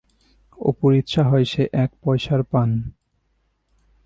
[0.57, 2.69] অপুর ইচ্ছা হয় সে এক পয়সার পান।